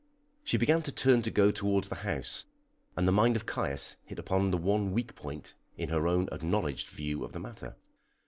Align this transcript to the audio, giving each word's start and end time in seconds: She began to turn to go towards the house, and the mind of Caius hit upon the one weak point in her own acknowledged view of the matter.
She 0.43 0.57
began 0.57 0.81
to 0.81 0.91
turn 0.91 1.21
to 1.21 1.29
go 1.29 1.51
towards 1.51 1.89
the 1.89 1.97
house, 1.97 2.45
and 2.97 3.07
the 3.07 3.11
mind 3.11 3.35
of 3.35 3.45
Caius 3.45 3.97
hit 4.03 4.17
upon 4.17 4.49
the 4.49 4.57
one 4.57 4.93
weak 4.93 5.13
point 5.13 5.53
in 5.77 5.89
her 5.89 6.07
own 6.07 6.27
acknowledged 6.31 6.87
view 6.87 7.23
of 7.23 7.33
the 7.33 7.39
matter. 7.39 7.75